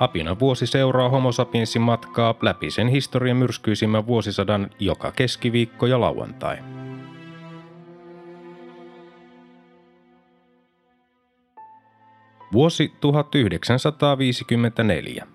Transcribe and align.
Apina 0.00 0.38
vuosi 0.38 0.66
seuraa 0.66 1.08
homo 1.08 1.32
sapiensin 1.32 1.82
matkaa 1.82 2.34
läpi 2.42 2.70
sen 2.70 2.88
historian 2.88 3.36
myrskyisimmän 3.36 4.06
vuosisadan 4.06 4.70
joka 4.78 5.12
keskiviikko 5.12 5.86
ja 5.86 6.00
lauantai. 6.00 6.58
Vuosi 12.52 12.92
1954. 13.00 15.26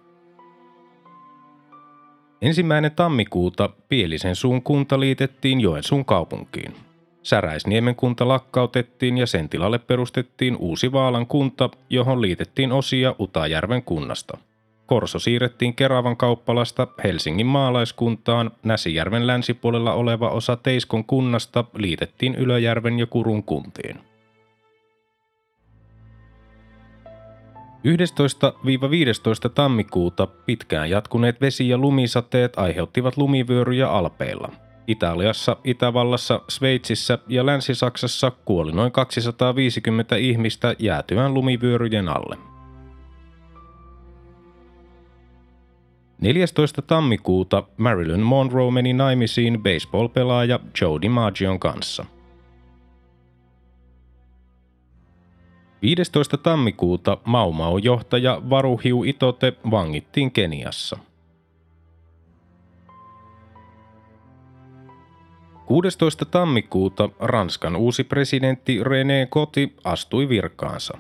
Ensimmäinen 2.42 2.92
tammikuuta 2.92 3.70
Pielisen 3.90 4.36
suun 4.36 4.62
kunta 4.62 5.00
liitettiin 5.00 5.62
Joensuun 5.62 6.06
kaupunkiin. 6.06 6.76
Säräisniemen 7.24 7.96
kunta 7.96 8.28
lakkautettiin 8.28 9.18
ja 9.18 9.28
sen 9.28 9.50
tilalle 9.50 9.80
perustettiin 9.80 10.58
uusi 10.58 10.92
Vaalan 10.92 11.28
kunta, 11.28 11.70
johon 11.90 12.22
liitettiin 12.22 12.72
osia 12.72 13.16
Utajärven 13.20 13.84
kunnasta. 13.84 14.38
Korso 14.86 15.20
siirrettiin 15.20 15.76
Keravan 15.76 16.18
kauppalasta 16.18 16.88
Helsingin 17.04 17.46
maalaiskuntaan, 17.46 18.52
Näsijärven 18.64 19.28
länsipuolella 19.28 19.94
oleva 19.94 20.30
osa 20.30 20.56
Teiskon 20.56 21.06
kunnasta 21.06 21.64
liitettiin 21.78 22.36
Ylöjärven 22.36 23.00
ja 23.00 23.06
Kurun 23.06 23.44
kuntiin. 23.44 24.00
11-15 27.86 29.50
tammikuuta 29.56 30.28
pitkään 30.28 30.90
jatkuneet 30.90 31.42
vesi- 31.42 31.70
ja 31.70 31.78
lumisateet 31.78 32.60
aiheuttivat 32.60 33.18
lumivyöryjä 33.18 33.90
Alpeilla. 33.90 34.52
Italiassa, 34.88 35.58
Itävallassa, 35.64 36.42
Sveitsissä 36.50 37.20
ja 37.28 37.46
Länsi-Saksassa 37.46 38.32
kuoli 38.46 38.72
noin 38.72 38.92
250 38.92 40.16
ihmistä 40.16 40.76
jäätyään 40.80 41.34
lumivyöryjen 41.34 42.08
alle. 42.08 42.55
14. 46.26 46.82
tammikuuta 46.82 47.64
Marilyn 47.78 48.20
Monroe 48.20 48.72
meni 48.72 48.94
naimisiin 48.94 49.64
baseball-pelaaja 49.64 50.60
Joe 50.82 51.02
DiMaggion 51.02 51.60
kanssa– 51.60 52.06
15. 55.82 56.38
tammikuuta 56.38 57.18
Maumau 57.26 57.78
johtaja 57.78 58.42
Varuhiu 58.50 59.04
Itote 59.04 59.54
vangittiin 59.72 60.32
Keniassa. 60.32 60.98
16. 65.66 66.26
tammikuuta 66.26 67.10
Ranskan 67.20 67.76
uusi 67.76 68.04
presidentti 68.04 68.84
René 68.84 69.28
Koti 69.30 69.76
astui 69.84 70.30
virkaansa. 70.30 70.98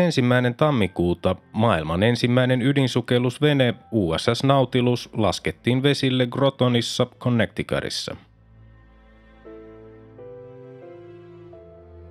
Ensimmäinen 0.00 0.54
tammikuuta 0.54 1.36
maailman 1.52 2.02
ensimmäinen 2.02 2.62
ydinsukellusvene 2.62 3.74
USS 3.90 4.44
Nautilus 4.44 5.10
laskettiin 5.12 5.82
vesille 5.82 6.26
Grotonissa, 6.26 7.06
Connecticutissa– 7.20 8.16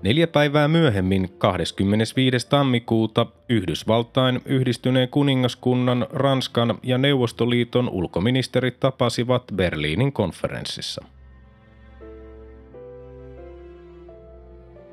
Neljä 0.01 0.28
päivää 0.28 0.67
myöhemmin, 0.67 1.29
25. 1.38 2.50
tammikuuta, 2.50 3.25
Yhdysvaltain 3.49 4.41
yhdistyneen 4.45 5.09
kuningaskunnan, 5.09 6.07
Ranskan 6.09 6.78
ja 6.84 6.97
Neuvostoliiton 6.97 7.89
ulkoministerit 7.89 8.79
tapasivat 8.79 9.44
Berliinin 9.55 10.13
konferenssissa. 10.13 11.05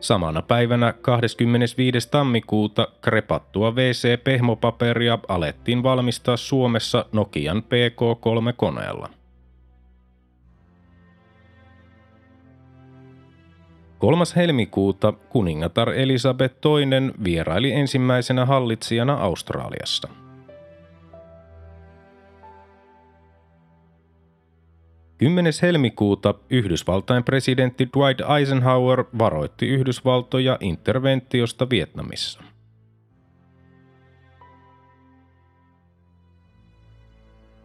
Samana 0.05 0.43
päivänä 0.43 0.93
25. 0.93 2.11
tammikuuta 2.11 2.89
krepattua 3.01 3.71
WC-pehmopaperia 3.71 5.19
alettiin 5.29 5.83
valmistaa 5.83 6.37
Suomessa 6.37 7.07
Nokian 7.13 7.63
PK3-koneella– 7.63 9.09
3. 13.99 14.25
helmikuuta 14.37 15.13
kuningatar 15.13 15.91
Elisabeth 15.91 16.55
II 16.67 17.25
vieraili 17.25 17.73
ensimmäisenä 17.73 18.47
hallitsijana 18.47 19.15
Australiassa. 19.15 20.09
Kymmenes 25.19 25.63
helmikuuta 25.63 26.35
Yhdysvaltain 26.51 27.25
presidentti 27.25 27.89
Dwight 27.97 28.21
Eisenhower 28.39 29.05
varoitti 29.19 29.69
Yhdysvaltoja 29.69 30.59
interventiosta 30.61 31.71
Vietnamissa. 31.71 32.43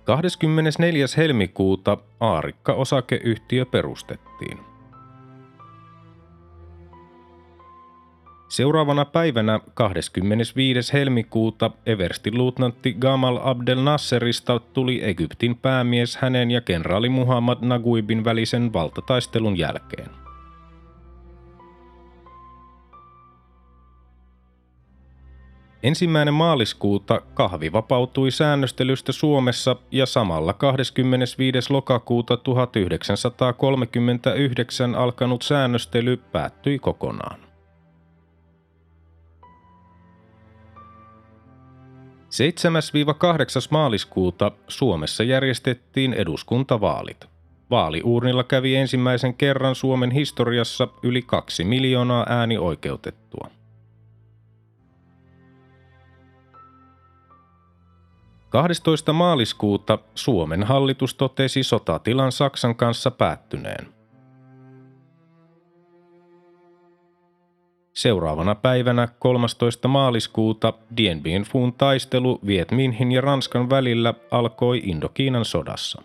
Kahdeskymmenesneljäs 0.04 1.18
helmikuuta 1.18 1.98
Aarikka-osakeyhtiö 2.20 3.66
perustettiin. 3.66 4.60
Seuraavana 8.60 9.06
päivänä 9.06 9.60
25. 9.74 10.94
helmikuuta 10.94 11.72
Everstin 11.86 12.38
luutnantti 12.38 12.94
Gamal 12.94 13.40
Abdel 13.44 13.84
Nasserista 13.84 14.60
tuli 14.60 15.04
Egyptin 15.04 15.56
päämies 15.56 16.18
hänen 16.18 16.52
ja 16.52 16.62
kenraali 16.62 17.10
Muhammad 17.10 17.58
Naguibin 17.62 18.26
välisen 18.26 18.74
valtataistelun 18.74 19.58
jälkeen. 19.58 20.10
Ensimmäinen 25.84 26.34
maaliskuuta 26.34 27.22
kahvi 27.34 27.72
vapautui 27.72 28.32
säännöstelystä 28.32 29.12
Suomessa 29.12 29.76
ja 29.92 30.06
samalla 30.06 30.54
25. 30.54 31.74
lokakuuta 31.74 32.38
1939 32.38 34.96
alkanut 34.96 35.42
säännöstely 35.42 36.18
päättyi 36.18 36.80
kokonaan. 36.80 37.49
7-8. 42.30 42.32
maaliskuuta 43.72 44.52
Suomessa 44.68 45.24
järjestettiin 45.24 46.14
eduskuntavaalit. 46.14 47.26
Vaaliuurnilla 47.70 48.44
kävi 48.44 48.76
ensimmäisen 48.76 49.34
kerran 49.34 49.76
Suomen 49.76 50.12
historiassa 50.12 50.88
yli 51.04 51.22
kaksi 51.22 51.64
miljoonaa 51.64 52.26
äänioikeutettua. 52.30 53.48
12. 58.50 59.14
maaliskuuta 59.14 59.98
Suomen 60.16 60.64
hallitus 60.64 61.16
totesi 61.16 61.64
sotatilan 61.64 62.32
Saksan 62.32 62.76
kanssa 62.76 63.12
päättyneen– 63.12 63.88
Seuraavana 68.00 68.56
päivänä 68.56 69.08
13. 69.20 69.88
maaliskuuta 69.88 70.74
Dien 70.98 71.22
Bien 71.24 71.46
Phun 71.52 71.74
taistelu 71.74 72.40
Viet 72.46 72.72
Minhin 72.72 73.12
ja 73.12 73.22
Ranskan 73.22 73.70
välillä 73.70 74.14
alkoi 74.32 74.82
Indokiinan 74.84 75.46
sodassa. 75.46 76.02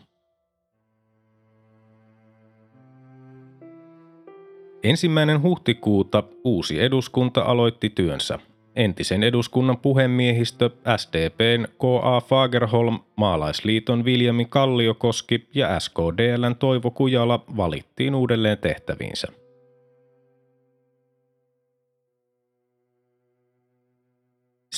Ensimmäinen 4.82 5.42
huhtikuuta 5.42 6.22
uusi 6.44 6.80
eduskunta 6.80 7.42
aloitti 7.42 7.90
työnsä. 7.90 8.38
Entisen 8.76 9.22
eduskunnan 9.22 9.78
puhemiehistö 9.78 10.70
SDPn 10.96 11.64
K.A. 11.78 12.20
Fagerholm, 12.20 12.98
Maalaisliiton 13.16 14.04
Viljami 14.04 14.44
Kalliokoski 14.44 15.48
ja 15.54 15.80
SKDLn 15.80 16.56
Toivo 16.58 16.90
Kujala 16.90 17.44
valittiin 17.56 18.14
uudelleen 18.14 18.58
tehtäviinsä. 18.58 19.43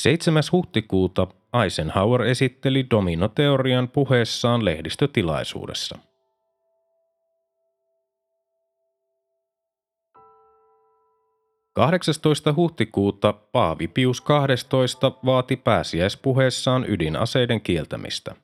7. 0.07 0.43
huhtikuuta 0.53 1.27
Eisenhower 1.65 2.23
esitteli 2.23 2.87
dominoteorian 2.91 3.89
puheessaan 3.89 4.65
lehdistötilaisuudessa. 4.65 5.99
18. 11.73 12.53
huhtikuuta 12.53 13.33
Paavi 13.33 13.89
Pius 13.89 14.21
12 14.21 15.13
vaati 15.25 15.57
pääsiäispuheessaan 15.57 16.85
ydinaseiden 16.89 17.61
kieltämistä. 17.61 18.35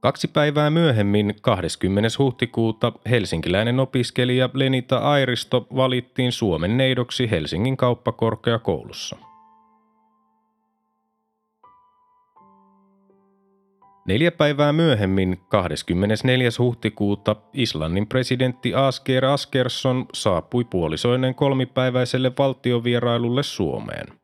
Kaksi 0.00 0.28
päivää 0.28 0.70
myöhemmin, 0.70 1.34
20. 1.42 2.08
huhtikuuta, 2.18 2.92
helsinkiläinen 3.10 3.80
opiskelija 3.80 4.50
Lenita 4.54 4.98
Airisto 4.98 5.66
valittiin 5.76 6.32
Suomen 6.32 6.76
neidoksi 6.76 7.30
Helsingin 7.30 7.76
kauppakorkeakoulussa. 7.76 9.16
Neljä 14.06 14.30
päivää 14.30 14.72
myöhemmin, 14.72 15.40
24. 15.48 16.48
huhtikuuta, 16.58 17.36
Islannin 17.52 18.06
presidentti 18.06 18.74
Asger 18.74 19.24
Askersson 19.24 20.06
saapui 20.14 20.64
puolisoinen 20.64 21.34
kolmipäiväiselle 21.34 22.32
valtiovierailulle 22.38 23.42
Suomeen. 23.42 24.19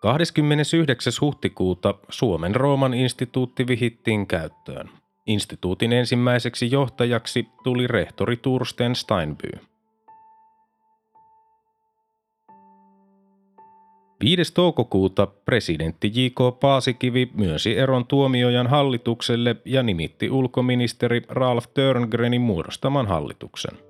29. 0.00 1.12
huhtikuuta 1.20 1.94
Suomen 2.08 2.54
Rooman 2.54 2.94
instituutti 2.94 3.66
vihittiin 3.66 4.26
käyttöön. 4.26 4.90
Instituutin 5.26 5.92
ensimmäiseksi 5.92 6.70
johtajaksi 6.70 7.48
tuli 7.64 7.86
rehtori 7.86 8.36
Tursten 8.36 8.94
Steinby. 8.94 9.50
5. 14.20 14.54
toukokuuta 14.54 15.26
presidentti 15.26 16.12
J.K. 16.14 16.60
Paasikivi 16.60 17.30
myönsi 17.34 17.78
eron 17.78 18.06
tuomiojan 18.06 18.66
hallitukselle 18.66 19.56
ja 19.64 19.82
nimitti 19.82 20.30
ulkoministeri 20.30 21.22
Ralf 21.28 21.64
Törngrenin 21.74 22.40
muodostaman 22.40 23.06
hallituksen. 23.06 23.85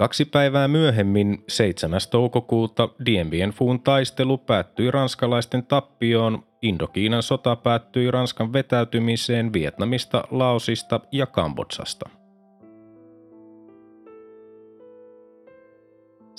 Kaksi 0.00 0.24
päivää 0.24 0.68
myöhemmin, 0.68 1.44
7. 1.48 2.00
toukokuuta, 2.10 2.88
Dien 3.06 3.30
Bien 3.30 3.52
taistelu 3.84 4.38
päättyi 4.38 4.90
ranskalaisten 4.90 5.66
tappioon, 5.66 6.42
Indokiinan 6.62 7.22
sota 7.22 7.56
päättyi 7.56 8.10
Ranskan 8.10 8.52
vetäytymiseen 8.52 9.52
Vietnamista, 9.52 10.24
Laosista 10.30 11.00
ja 11.12 11.26
Kambodsasta– 11.26 12.10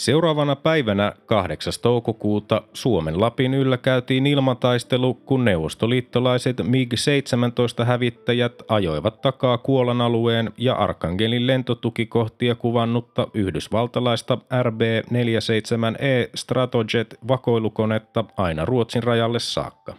Seuraavana 0.01 0.55
päivänä 0.55 1.13
8. 1.25 1.73
toukokuuta 1.81 2.61
Suomen 2.73 3.21
Lapin 3.21 3.53
yllä 3.53 3.77
käytiin 3.77 4.27
ilmataistelu, 4.27 5.13
kun 5.13 5.45
neuvostoliittolaiset 5.45 6.57
MiG-17 6.61 7.85
hävittäjät 7.85 8.53
ajoivat 8.67 9.21
takaa 9.21 9.57
Kuolan 9.57 10.01
alueen 10.01 10.51
ja 10.57 10.73
Arkangelin 10.73 11.47
lentotukikohtia 11.47 12.55
kuvannutta 12.55 13.27
yhdysvaltalaista 13.33 14.37
RB-47E 14.61 16.29
Stratojet 16.35 17.15
vakoilukonetta 17.27 18.25
aina 18.37 18.65
Ruotsin 18.65 19.03
rajalle 19.03 19.39
saakka. 19.39 19.93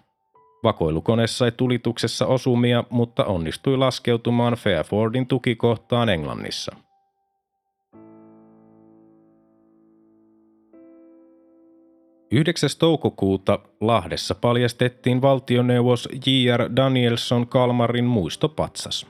Vakoilukone 0.64 1.26
sai 1.26 1.52
tulituksessa 1.52 2.26
osumia, 2.26 2.84
mutta 2.90 3.24
onnistui 3.24 3.76
laskeutumaan 3.76 4.54
Fairfordin 4.54 5.26
tukikohtaan 5.26 6.08
Englannissa– 6.08 6.76
9. 12.32 12.70
toukokuuta 12.78 13.58
Lahdessa 13.80 14.34
paljastettiin 14.34 15.22
valtioneuvos 15.22 16.08
J.R. 16.26 16.76
Danielson 16.76 17.46
Kalmarin 17.46 18.04
muistopatsas. 18.04 19.06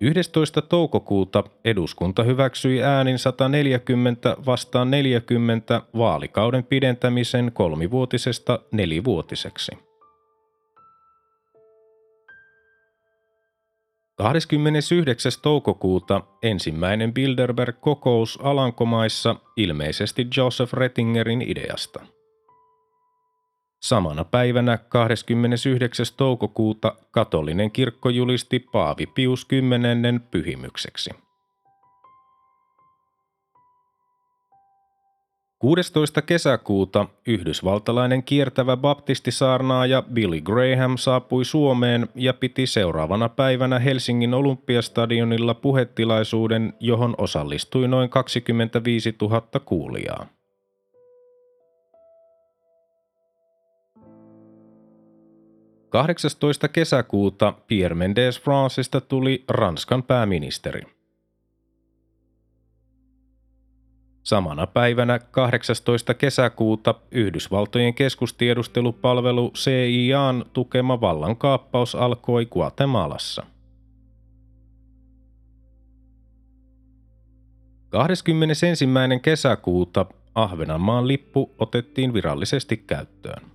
Yhdestoista 0.00 0.62
toukokuuta 0.62 1.44
eduskunta 1.64 2.22
hyväksyi 2.22 2.82
äänin 2.82 3.18
140 3.18 4.36
vastaan 4.46 4.90
40 4.90 5.82
vaalikauden 5.98 6.64
pidentämisen 6.64 7.50
kolmivuotisesta 7.54 8.60
nelivuotiseksi. 8.70 9.91
29. 14.22 15.32
toukokuuta 15.42 16.20
ensimmäinen 16.42 17.14
Bilderberg-kokous 17.14 18.38
Alankomaissa 18.42 19.36
ilmeisesti 19.56 20.26
Joseph 20.36 20.72
Rettingerin 20.74 21.42
ideasta. 21.42 22.00
Samana 23.82 24.24
päivänä 24.24 24.78
29. 24.78 26.06
toukokuuta 26.16 26.94
katolinen 27.10 27.70
kirkko 27.70 28.08
julisti 28.08 28.58
Paavi 28.58 29.06
Pius 29.06 29.44
X 29.44 30.30
pyhimykseksi. 30.30 31.10
16. 35.62 36.22
kesäkuuta 36.22 37.06
yhdysvaltalainen 37.26 38.22
kiertävä 38.22 38.76
baptistisaarnaaja 38.76 40.02
Billy 40.02 40.40
Graham 40.40 40.96
saapui 40.96 41.44
Suomeen 41.44 42.08
ja 42.14 42.34
piti 42.34 42.66
seuraavana 42.66 43.28
päivänä 43.28 43.78
Helsingin 43.78 44.34
Olympiastadionilla 44.34 45.54
puhetilaisuuden, 45.54 46.74
johon 46.80 47.14
osallistui 47.18 47.88
noin 47.88 48.10
25 48.10 49.16
000 49.20 49.42
kuulijaa.– 49.64 50.26
18. 55.88 56.68
kesäkuuta 56.68 57.54
Pierre 57.66 57.96
Mendès 57.96 58.42
Franceista 58.42 59.00
tuli 59.00 59.44
Ranskan 59.48 60.02
pääministeri. 60.02 61.01
Samana 64.22 64.66
päivänä 64.66 65.18
18. 65.18 66.14
kesäkuuta 66.14 66.94
Yhdysvaltojen 67.10 67.94
keskustiedustelupalvelu 67.94 69.52
CIAn 69.54 70.44
tukema 70.52 71.00
vallankaappaus 71.00 71.94
alkoi 71.94 72.46
Guatemalassa. 72.46 73.46
21. 77.88 78.66
kesäkuuta 79.22 80.06
Ahvenanmaan 80.34 81.08
lippu 81.08 81.54
otettiin 81.58 82.14
virallisesti 82.14 82.76
käyttöön. 82.76 83.51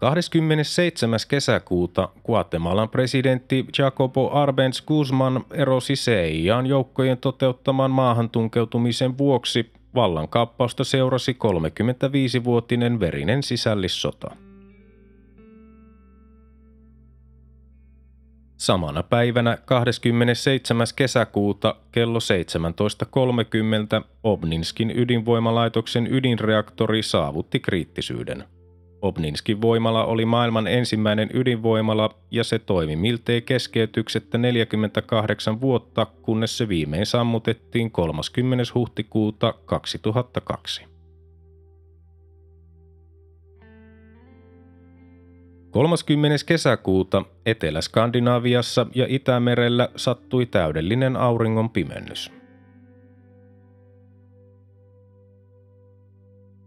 27. 0.00 1.18
kesäkuuta 1.28 2.08
Guatemalan 2.24 2.88
presidentti 2.88 3.66
Jacobo 3.78 4.30
Arbenz 4.30 4.82
Guzman 4.86 5.44
erosi 5.50 5.94
CIAn 5.94 6.66
joukkojen 6.66 7.18
toteuttaman 7.18 7.90
maahan 7.90 8.30
tunkeutumisen 8.30 9.18
vuoksi. 9.18 9.72
Vallankaappausta 9.94 10.84
seurasi 10.84 11.32
35-vuotinen 11.32 13.00
verinen 13.00 13.42
sisällissota. 13.42 14.36
Samana 18.56 19.02
päivänä 19.02 19.58
27. 19.64 20.86
kesäkuuta 20.96 21.74
kello 21.92 22.18
17.30 24.00 24.04
Obninskin 24.22 24.92
ydinvoimalaitoksen 24.96 26.06
ydinreaktori 26.06 27.02
saavutti 27.02 27.60
kriittisyyden– 27.60 28.44
Obninskin 29.02 29.60
voimala 29.60 30.04
oli 30.04 30.24
maailman 30.24 30.66
ensimmäinen 30.66 31.30
ydinvoimala 31.34 32.14
ja 32.30 32.44
se 32.44 32.58
toimi 32.58 32.96
miltei 32.96 33.42
keskeytyksettä 33.42 34.38
48 34.38 35.60
vuotta, 35.60 36.06
kunnes 36.22 36.58
se 36.58 36.68
viimein 36.68 37.06
sammutettiin 37.06 37.90
30. 37.90 38.64
huhtikuuta 38.74 39.54
2002. 39.64 40.90
30. 45.70 46.36
kesäkuuta 46.46 47.22
Etelä-Skandinaaviassa 47.46 48.86
ja 48.94 49.06
Itämerellä 49.08 49.88
sattui 49.96 50.46
täydellinen 50.46 51.16
auringon 51.16 51.70
pimennys. 51.70 52.39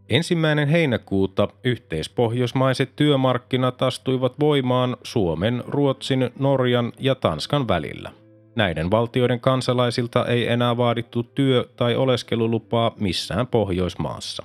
Ensimmäinen 0.10 0.68
heinäkuuta 0.68 1.48
yhteispohjoismaiset 1.64 2.96
työmarkkinat 2.96 3.82
astuivat 3.82 4.40
voimaan 4.40 4.98
Suomen, 5.04 5.64
Ruotsin, 5.68 6.30
Norjan 6.40 6.92
ja 7.00 7.16
Tanskan 7.16 7.68
välillä. 7.68 8.12
Näiden 8.56 8.92
valtioiden 8.92 9.40
kansalaisilta 9.40 10.26
ei 10.26 10.48
enää 10.48 10.78
vaadittu 10.78 11.24
työ- 11.24 11.66
tai 11.76 11.96
oleskelulupaa 11.96 12.92
missään 13.00 13.48
Pohjoismaassa. 13.48 14.44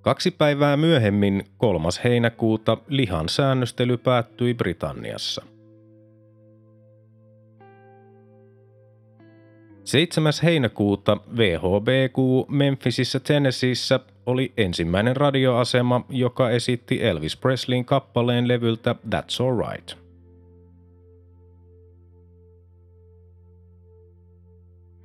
Kaksi 0.00 0.30
päivää 0.30 0.76
myöhemmin, 0.76 1.44
3. 1.58 1.88
heinäkuuta, 2.04 2.76
lihan 2.88 3.28
säännöstely 3.28 3.96
päättyi 3.96 4.54
Britanniassa. 4.54 5.51
7. 9.92 10.32
heinäkuuta 10.42 11.16
VHBQ 11.36 12.16
Memphisissä 12.48 13.20
Tennesseeissä 13.20 14.00
oli 14.26 14.52
ensimmäinen 14.56 15.16
radioasema, 15.16 16.04
joka 16.08 16.50
esitti 16.50 17.04
Elvis 17.04 17.36
Presleyn 17.36 17.84
kappaleen 17.84 18.48
levyltä 18.48 18.94
That's 19.08 19.46
Alright. 19.46 19.98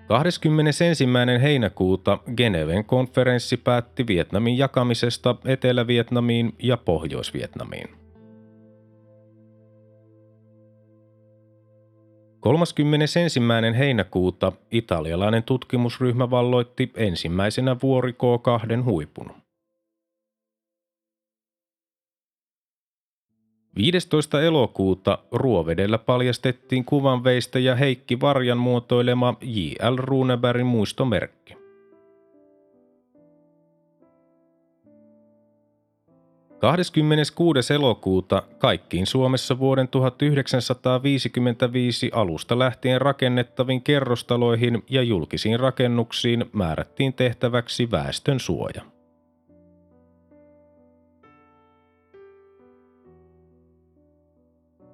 21. 0.08 1.06
heinäkuuta 1.42 2.20
Geneven 2.38 2.86
konferenssi 2.86 3.58
päätti 3.58 4.08
Vietnamin 4.08 4.58
jakamisesta 4.58 5.36
Etelä-Vietnamiin 5.46 6.56
ja 6.60 6.78
Pohjois-Vietnamiin. 6.78 8.07
31. 12.40 13.20
heinäkuuta 13.78 14.52
italialainen 14.72 15.44
tutkimusryhmä 15.44 16.30
valloitti 16.30 16.92
ensimmäisenä 16.96 17.76
vuori 17.84 18.12
K2 18.12 18.84
huipun. 18.84 19.32
15. 23.76 24.42
elokuuta 24.42 25.20
Ruovedellä 25.32 25.98
paljastettiin 25.98 26.86
kuvanveistäjä 26.86 27.76
Heikki 27.76 28.20
Varjan 28.20 28.58
muotoilema 28.58 29.36
J.L. 29.42 29.96
Runebergin 29.98 30.66
muistomerkki. 30.66 31.57
26. 36.60 37.74
elokuuta 37.74 38.44
kaikkiin 38.58 39.08
Suomessa 39.08 39.60
vuoden 39.60 39.88
1955 39.88 42.12
alusta 42.14 42.60
lähtien 42.60 43.02
rakennettaviin 43.02 43.82
kerrostaloihin 43.82 44.84
ja 44.90 45.02
julkisiin 45.02 45.60
rakennuksiin 45.60 46.46
määrättiin 46.54 47.14
tehtäväksi 47.14 47.92
väestön 47.92 48.40
suoja. 48.40 48.82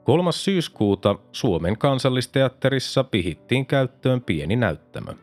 3. 0.03 0.31
syyskuuta 0.31 1.15
Suomen 1.31 1.77
kansallisteatterissa 1.77 3.03
pihittiin 3.03 3.65
käyttöön 3.65 4.21
pieni 4.21 4.55
näyttämö. 4.55 5.13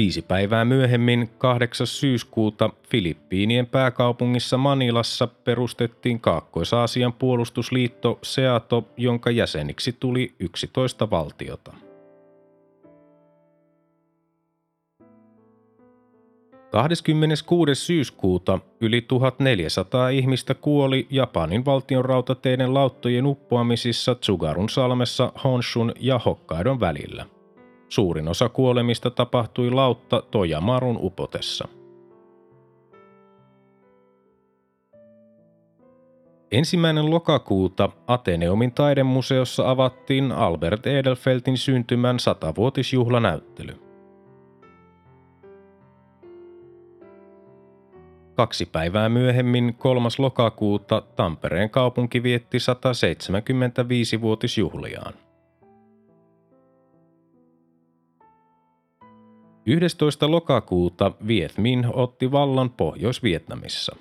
Viisi 0.00 0.22
päivää 0.22 0.64
myöhemmin, 0.64 1.30
8. 1.38 1.86
syyskuuta, 1.86 2.70
Filippiinien 2.88 3.66
pääkaupungissa 3.66 4.58
Manilassa 4.58 5.26
perustettiin 5.26 6.20
Kaakkois-Aasian 6.20 7.12
puolustusliitto 7.12 8.18
SEATO, 8.22 8.88
jonka 8.96 9.30
jäseniksi 9.30 9.96
tuli 10.00 10.34
11 10.38 11.10
valtiota. 11.10 11.72
26. 16.70 17.74
syyskuuta 17.74 18.58
yli 18.80 19.00
1400 19.00 20.08
ihmistä 20.08 20.54
kuoli 20.54 21.06
Japanin 21.10 21.64
valtion 21.64 22.04
rautateiden 22.04 22.74
lauttojen 22.74 23.26
uppoamisissa 23.26 24.14
Tsugarun 24.14 24.68
salmessa 24.68 25.32
Honshun 25.44 25.92
ja 26.00 26.18
Hokkaidon 26.18 26.80
välillä. 26.80 27.39
Suurin 27.90 28.28
osa 28.28 28.48
kuolemista 28.48 29.10
tapahtui 29.10 29.70
lautta 29.70 30.22
Tojamarun 30.30 30.98
upotessa. 31.00 31.68
Ensimmäinen 36.52 37.10
lokakuuta 37.10 37.90
Ateneumin 38.06 38.72
taidemuseossa 38.72 39.70
avattiin 39.70 40.32
Albert 40.32 40.86
Edelfeltin 40.86 41.58
syntymän 41.58 42.18
satavuotisjuhlanäyttely. 42.18 43.80
Kaksi 48.34 48.66
päivää 48.66 49.08
myöhemmin 49.08 49.74
3. 49.74 50.08
lokakuuta 50.18 51.02
Tampereen 51.16 51.70
kaupunki 51.70 52.22
vietti 52.22 52.58
175-vuotisjuhliaan. 52.58 55.14
11. 59.66 60.30
lokakuuta 60.30 61.12
Viet 61.26 61.58
Minh 61.58 61.88
otti 61.92 62.32
vallan 62.32 62.70
Pohjois-Vietnamissa. 62.70 63.96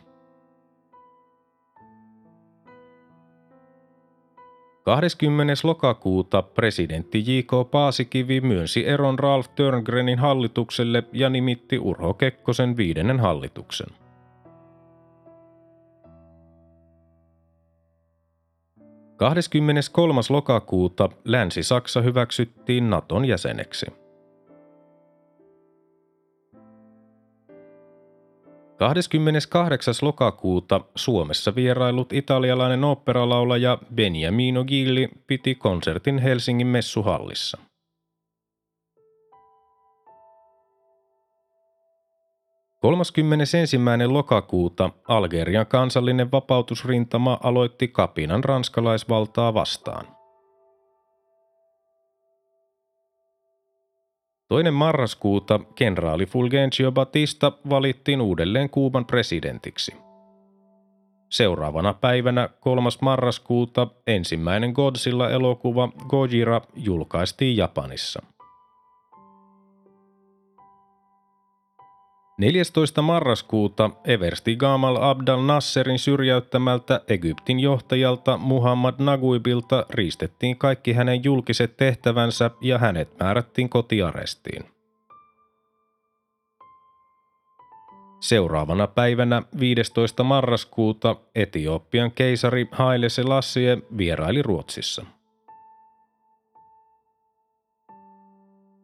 20. 4.83 5.53
lokakuuta 5.63 6.41
presidentti 6.41 7.19
J.K. 7.19 7.71
Paasikivi 7.71 8.41
myönsi 8.41 8.87
eron 8.87 9.19
Ralph 9.19 9.49
Törngrenin 9.55 10.19
hallitukselle 10.19 11.03
ja 11.13 11.29
nimitti 11.29 11.79
Urho 11.79 12.13
Kekkosen 12.13 12.77
viidennen 12.77 13.19
hallituksen. 13.19 13.87
23. 19.15 20.21
lokakuuta 20.29 21.09
Länsi-Saksa 21.25 22.01
hyväksyttiin 22.01 22.89
Naton 22.89 23.25
jäseneksi. 23.25 23.98
28. 28.79 29.93
lokakuuta 30.01 30.81
Suomessa 30.95 31.55
vierailut 31.55 32.13
italialainen 32.13 32.83
oopperalaulaja 32.83 33.77
Beniamino 33.95 34.63
Gilli 34.65 35.09
piti 35.27 35.55
konsertin 35.55 36.17
Helsingin 36.17 36.67
messuhallissa. 36.67 37.57
31. 42.81 43.77
lokakuuta 44.07 44.89
Algerian 45.07 45.67
kansallinen 45.67 46.31
vapautusrintama 46.31 47.39
aloitti 47.43 47.87
kapinan 47.87 48.43
ranskalaisvaltaa 48.43 49.53
vastaan. 49.53 50.18
Toinen 54.49 54.73
marraskuuta 54.73 55.59
kenraali 55.75 56.25
Fulgencio 56.25 56.91
Batista 56.91 57.51
valittiin 57.69 58.21
uudelleen 58.21 58.69
Kuuban 58.69 59.05
presidentiksi. 59.05 59.95
Seuraavana 61.29 61.93
päivänä 61.93 62.49
3. 62.59 62.89
marraskuuta 63.01 63.87
ensimmäinen 64.07 64.71
Godzilla-elokuva 64.71 65.89
Gojira 66.09 66.61
julkaistiin 66.75 67.57
Japanissa– 67.57 68.21
14. 72.39 73.01
marraskuuta 73.01 73.89
Eversti 74.05 74.55
Gamal 74.55 74.97
Abdal 75.01 75.41
Nasserin 75.41 75.99
syrjäyttämältä 75.99 77.01
Egyptin 77.07 77.59
johtajalta 77.59 78.37
Muhammad 78.37 78.95
Naguibilta 78.97 79.85
riistettiin 79.89 80.57
kaikki 80.57 80.93
hänen 80.93 81.23
julkiset 81.23 81.77
tehtävänsä 81.77 82.51
ja 82.61 82.77
hänet 82.77 83.19
määrättiin 83.19 83.69
kotiarestiin. 83.69 84.63
Seuraavana 88.19 88.87
päivänä 88.87 89.41
15. 89.59 90.23
marraskuuta 90.23 91.15
Etiopian 91.35 92.11
keisari 92.11 92.67
Haile 92.71 93.09
Selassie 93.09 93.77
vieraili 93.97 94.41
Ruotsissa. 94.41 95.05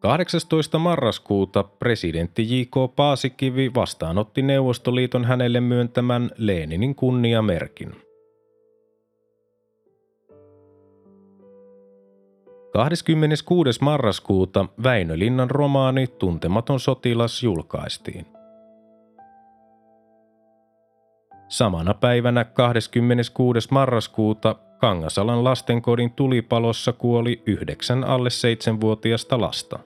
18. 0.06 0.80
marraskuuta 0.80 1.64
presidentti 1.64 2.60
J.K. 2.60 2.96
Paasikivi 2.96 3.74
vastaanotti 3.76 4.42
Neuvostoliiton 4.42 5.26
hänelle 5.26 5.62
myöntämän 5.62 6.32
Leninin 6.38 6.96
kunniamerkin. 6.96 7.96
26. 12.74 13.84
marraskuuta 13.84 14.66
Väinölinnan 14.84 15.50
romaani 15.50 16.08
Tuntematon 16.08 16.80
sotilas 16.80 17.44
julkaistiin. 17.44 18.26
Samana 21.48 21.94
päivänä 21.94 22.44
26. 22.44 23.68
marraskuuta 23.72 24.56
Kangasalan 24.78 25.44
lastenkodin 25.44 26.12
tulipalossa 26.12 26.94
kuoli 26.94 27.42
yhdeksän 27.46 28.04
alle 28.04 28.30
seitsemänvuotiasta 28.30 29.42
lasta. 29.42 29.80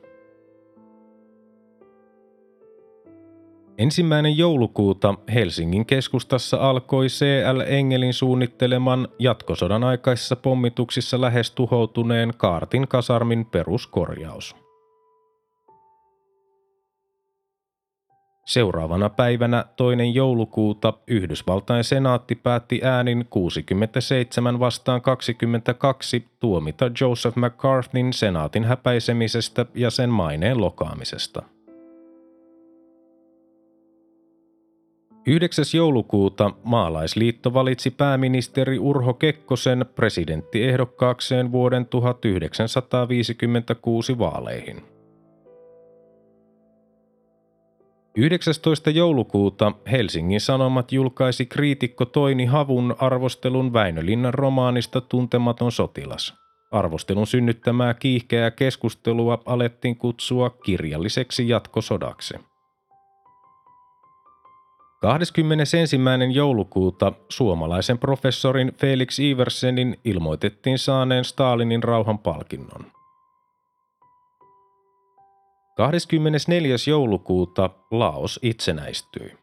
Ensimmäinen 3.79 4.37
joulukuuta 4.37 5.15
Helsingin 5.33 5.85
keskustassa 5.85 6.57
alkoi 6.57 7.07
CL 7.07 7.59
Engelin 7.67 8.13
suunnitteleman 8.13 9.07
jatkosodan 9.19 9.83
aikaisissa 9.83 10.35
pommituksissa 10.35 11.21
lähes 11.21 11.51
tuhoutuneen 11.51 12.33
Kaartin 12.37 12.87
kasarmin 12.87 13.45
peruskorjaus. 13.45 14.55
Seuraavana 18.45 19.09
päivänä 19.09 19.65
toinen 19.75 20.15
joulukuuta 20.15 20.93
Yhdysvaltain 21.07 21.83
senaatti 21.83 22.35
päätti 22.35 22.81
äänin 22.83 23.25
67 23.29 24.59
vastaan 24.59 25.01
22 25.01 26.27
tuomita 26.39 26.91
Joseph 27.01 27.37
McCarthyn 27.37 28.13
senaatin 28.13 28.63
häpäisemisestä 28.63 29.65
ja 29.75 29.89
sen 29.89 30.09
maineen 30.09 30.61
lokaamisesta. 30.61 31.58
9. 35.29 35.65
joulukuuta 35.75 36.51
maalaisliitto 36.63 37.53
valitsi 37.53 37.91
pääministeri 37.91 38.79
Urho 38.79 39.13
Kekkosen 39.13 39.85
presidenttiehdokkaakseen 39.95 41.51
vuoden 41.51 41.85
1956 41.85 44.17
vaaleihin. 44.17 44.83
19. 48.17 48.89
joulukuuta 48.89 49.71
Helsingin 49.91 50.41
Sanomat 50.41 50.91
julkaisi 50.91 51.45
kriitikko 51.45 52.05
Toini 52.05 52.45
Havun 52.45 52.95
arvostelun 52.99 53.73
Väinölinnan 53.73 54.33
romaanista 54.33 55.01
Tuntematon 55.01 55.71
sotilas. 55.71 56.33
Arvostelun 56.71 57.27
synnyttämää 57.27 57.93
kiihkeää 57.93 58.51
keskustelua 58.51 59.41
alettiin 59.45 59.95
kutsua 59.95 60.49
kirjalliseksi 60.49 61.49
jatkosodaksi. 61.49 62.48
21. 65.01 65.77
joulukuuta 66.33 67.13
suomalaisen 67.29 67.99
professorin 67.99 68.73
Felix 68.77 69.19
Iversenin 69.19 69.99
ilmoitettiin 70.05 70.79
saaneen 70.79 71.25
Stalinin 71.25 71.83
rauhanpalkinnon. 71.83 72.85
24. 75.77 76.75
joulukuuta 76.87 77.69
Laos 77.91 78.39
itsenäistyi. 78.43 79.38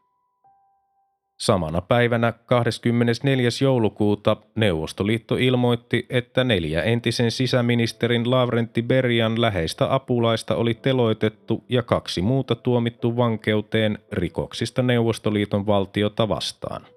Samana 1.37 1.81
päivänä 1.81 2.31
24. 2.31 3.49
joulukuuta 3.61 4.37
Neuvostoliitto 4.55 5.35
ilmoitti, 5.35 6.05
että 6.09 6.43
neljä 6.43 6.83
entisen 6.83 7.31
sisäministerin 7.31 8.31
Lavrentti 8.31 8.81
Berian 8.81 9.41
läheistä 9.41 9.93
apulaista 9.93 10.55
oli 10.55 10.73
teloitettu 10.73 11.63
ja 11.69 11.83
kaksi 11.83 12.21
muuta 12.21 12.55
tuomittu 12.55 13.17
vankeuteen 13.17 13.99
rikoksista 14.11 14.81
Neuvostoliiton 14.81 15.65
valtiota 15.65 16.29
vastaan. 16.29 16.96